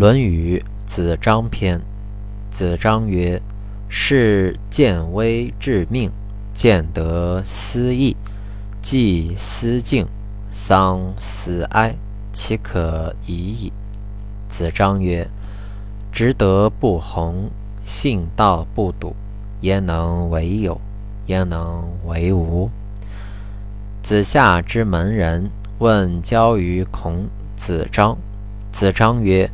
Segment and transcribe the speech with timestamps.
[0.00, 1.78] 论语·子张篇。
[2.50, 3.38] 子张曰
[3.86, 6.10] ：“是见微知命，
[6.54, 8.16] 见得思义，
[8.80, 10.06] 既思敬，
[10.50, 11.94] 丧思哀，
[12.32, 13.70] 其可已矣。”
[14.48, 15.28] 子张曰
[16.10, 17.50] ：“执德不弘，
[17.84, 19.14] 信道不笃，
[19.60, 20.80] 焉能为有？
[21.26, 22.70] 焉能为无？”
[24.02, 28.16] 子夏之门人问交于孔子张。
[28.72, 29.50] 子张曰：“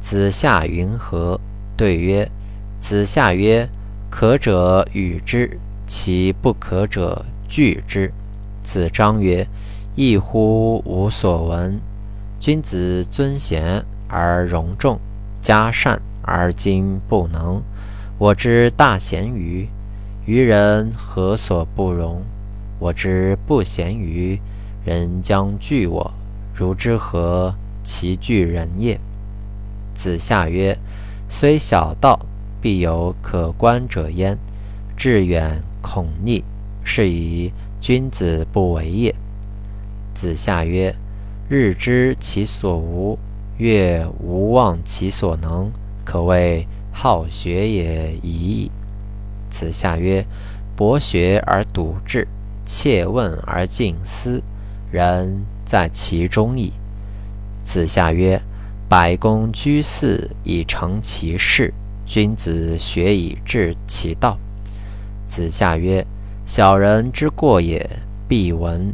[0.00, 1.38] 子夏云何？”
[1.76, 2.28] 对曰
[2.78, 3.68] ：“子夏曰
[4.10, 8.12] ：‘可者与之，其不可者拒之。’”
[8.62, 9.46] 子张曰
[9.96, 11.80] ：“异乎吾所闻！
[12.38, 14.98] 君子尊贤而容众，
[15.40, 17.62] 嘉善而今不能。
[18.18, 19.66] 我之大贤于
[20.26, 22.22] 于人何所不容？
[22.78, 24.38] 我之不贤于
[24.84, 26.12] 人将惧我，
[26.54, 28.98] 如之何其惧人也？”
[30.00, 30.78] 子夏曰
[31.28, 32.24] ：“虽小道，
[32.58, 34.34] 必有可观者焉；
[34.96, 36.42] 志远恐逆，
[36.82, 39.14] 是以君子不为也。”
[40.16, 40.96] 子夏曰
[41.50, 43.18] ：“日知其所无，
[43.58, 45.70] 月无忘其所能，
[46.02, 48.70] 可谓好学也已矣。”
[49.52, 50.24] 子夏曰
[50.74, 52.26] ：“博学而笃志，
[52.64, 54.42] 切问而近思，
[54.90, 56.72] 人在其中矣。”
[57.62, 58.40] 子夏曰
[58.90, 61.72] ：“百工居肆以成其事，
[62.04, 64.36] 君子学以致其道。”
[65.28, 66.04] 子夏曰
[66.44, 67.88] ：“小人之过也，
[68.26, 68.92] 必闻。”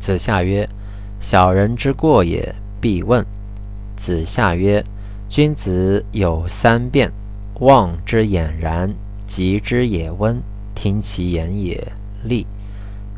[0.00, 0.68] 子夏曰
[1.22, 3.24] ：“小人之过也，必问。”
[3.94, 4.84] 子夏曰
[5.30, 7.12] ：“君子有三变：
[7.60, 8.92] 望之俨然，
[9.24, 10.42] 及之也温，
[10.74, 11.92] 听其言也
[12.24, 12.44] 厉。”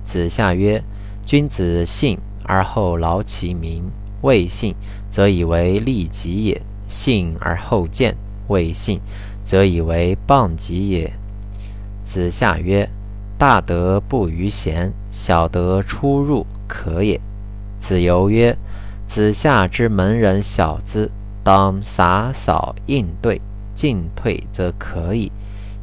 [0.04, 0.84] 子夏曰
[1.24, 3.84] ：“君子信。”而后劳其民，
[4.22, 4.74] 未信
[5.08, 8.16] 则以为利己也；信而后见，
[8.48, 9.00] 未信
[9.44, 11.12] 则以为谤己也。
[12.04, 12.88] 子夏曰
[13.38, 17.20] ：“大德不逾贤，小德出入可也。”
[17.78, 18.56] 子游曰
[19.06, 21.10] ：“子夏之门人小子，
[21.44, 23.40] 当洒扫应对，
[23.74, 25.30] 进退则可以，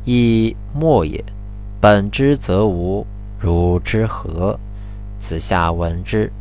[0.03, 1.23] 亦莫也。
[1.79, 3.05] 本之则无，
[3.39, 4.59] 如之何？”
[5.19, 6.31] 子夏闻之。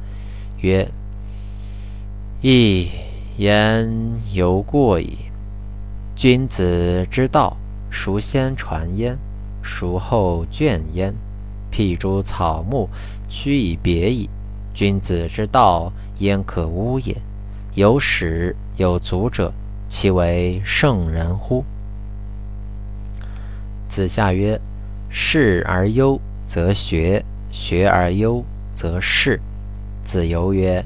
[0.61, 0.91] 曰
[2.47, 2.91] ：“亦
[3.39, 5.17] 言犹过矣。
[6.15, 7.57] 君子之道，
[7.91, 9.17] 孰先传焉？
[9.63, 11.15] 孰后倦焉？
[11.73, 12.91] 譬诸草木，
[13.31, 14.29] 屈以别矣。
[14.75, 17.17] 君子之道，焉可污也？
[17.77, 19.51] 有始有足者，
[19.89, 21.65] 其为圣人乎？”
[23.89, 24.61] 子夏曰
[25.09, 28.45] ：“事而优则学，学而优
[28.75, 29.41] 则仕。”
[30.05, 30.85] 子游曰：“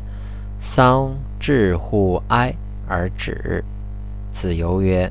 [0.60, 2.54] 丧至乎哀
[2.86, 3.64] 而止。”
[4.32, 5.10] 子游曰：“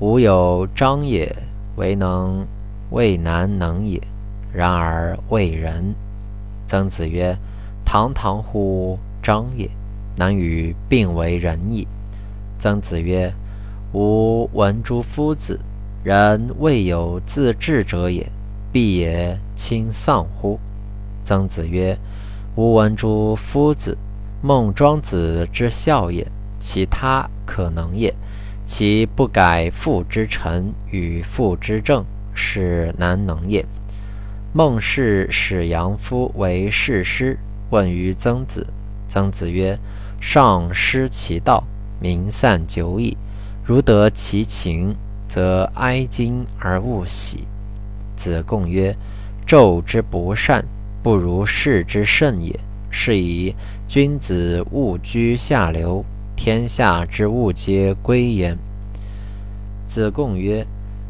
[0.00, 1.34] 吾有章也，
[1.76, 2.46] 为能，
[2.90, 4.00] 未难能也。
[4.52, 5.94] 然而未人。”
[6.66, 7.36] 曾子曰
[7.84, 9.70] ：“堂堂乎章也，
[10.16, 11.86] 难与并为仁矣。”
[12.58, 13.32] 曾子曰
[13.94, 15.58] ：“吾闻诸夫子，
[16.02, 18.26] 人未有自治者也，
[18.72, 20.58] 必也亲丧乎？”
[21.24, 21.96] 曾子曰。
[22.56, 23.96] 吾闻诸夫子，
[24.40, 26.26] 孟庄子之孝也，
[26.60, 28.14] 其他可能也。
[28.64, 32.04] 其不改父之臣与父之政，
[32.34, 33.64] 是难能也。
[34.52, 37.38] 孟氏使杨夫为士师，
[37.70, 38.66] 问于曾子。
[39.08, 39.78] 曾子曰
[40.20, 41.64] ：“上失其道，
[41.98, 43.16] 民散久矣。
[43.64, 44.94] 如得其情，
[45.26, 47.44] 则哀矜而勿喜。”
[48.14, 48.94] 子贡曰
[49.46, 50.64] ：“纣之不善。”
[51.00, 52.58] 不如士之甚也。
[53.00, 53.54] 是以
[53.86, 56.04] 君子务居下流，
[56.34, 58.58] 天下之物皆归焉。
[59.86, 60.66] 子贡曰：“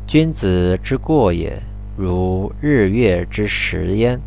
[0.07, 1.59] 君子之过也，
[1.97, 4.21] 如日月之食焉。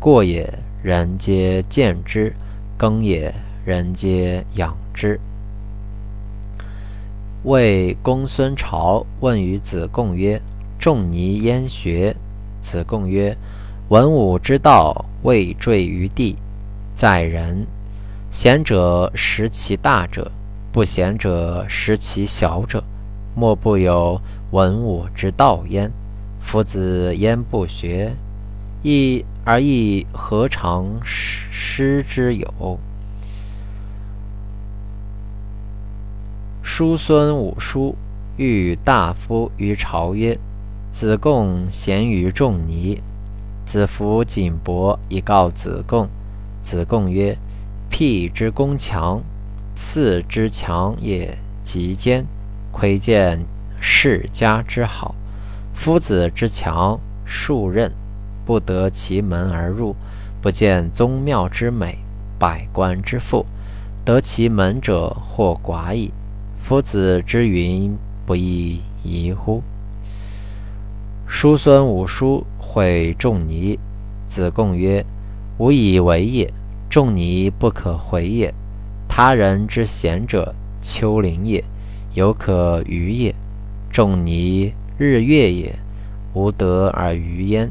[0.00, 0.52] 过也，
[0.82, 2.32] 人皆见之；
[2.76, 3.32] 耕也，
[3.64, 5.18] 人皆养之。”
[7.44, 10.42] 魏公孙朝问于子贡曰
[10.80, 12.16] ：“仲尼焉学？”
[12.60, 13.36] 子贡曰
[13.88, 16.36] ：“文武之道。”未坠于地，
[16.94, 17.66] 在人。
[18.30, 20.30] 贤者识其大者，
[20.72, 22.82] 不贤者识其小者。
[23.36, 24.20] 莫不有
[24.50, 25.90] 文武之道焉。
[26.40, 28.14] 夫子焉不学？
[28.82, 32.78] 亦而亦何尝师之有？
[36.62, 37.94] 叔孙武叔
[38.36, 40.36] 遇大夫于朝曰
[40.90, 43.00] ：“子贡贤于仲尼。”
[43.64, 46.08] 子服锦帛以告子贡。
[46.64, 47.36] 子贡曰
[47.90, 49.22] ：“辟之宫墙，
[49.74, 52.24] 赐之强也，极坚，
[52.72, 53.44] 窥见
[53.78, 55.14] 世家之好。
[55.74, 57.92] 夫子之强，数任，
[58.46, 59.94] 不得其门而入，
[60.40, 61.98] 不见宗庙之美，
[62.38, 63.44] 百官之富，
[64.02, 66.10] 得其门者或寡矣。
[66.56, 67.94] 夫子之云，
[68.24, 69.62] 不亦宜乎？
[71.26, 73.78] 叔孙武叔会仲尼，
[74.26, 75.04] 子贡曰
[75.58, 76.52] ：“吾以为也。
[76.90, 78.54] 仲尼不可回也。
[79.08, 81.64] 他人之贤者，丘陵也，
[82.14, 83.34] 犹可逾也。
[83.90, 85.78] 仲尼日月也，
[86.34, 87.70] 无德而逾焉。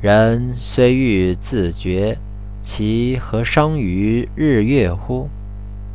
[0.00, 2.18] 人虽欲自绝，
[2.62, 5.28] 其何伤于日月乎？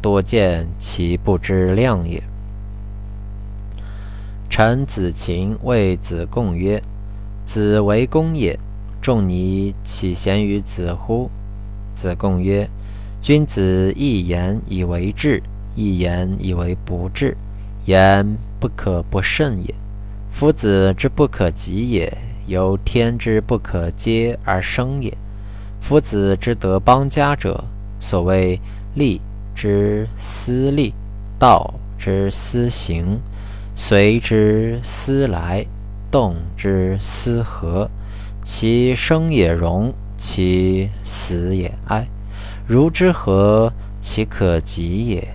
[0.02, 2.22] 多见其不知量也。”
[4.50, 6.82] 臣子禽谓子贡曰
[7.44, 8.58] ：“子为公也，
[9.06, 11.30] 仲尼岂贤于子乎？”
[11.94, 12.68] 子贡曰
[13.22, 15.44] ：“君子一言以为治，
[15.76, 17.38] 一言以为不治，
[17.86, 18.26] 言
[18.60, 19.76] 不可不慎也。
[20.32, 22.12] 夫子之不可及也，
[22.48, 25.16] 由天之不可接而生也。
[25.80, 27.64] 夫子之德邦家者，
[28.00, 28.60] 所谓
[28.96, 29.22] 利
[29.54, 30.96] 之思利，
[31.38, 33.20] 道之思行。”
[33.78, 35.64] 随之思来，
[36.10, 37.88] 动之思和，
[38.46, 42.08] 其生也荣，其死也哀。
[42.68, 45.28] 如之何其可及也？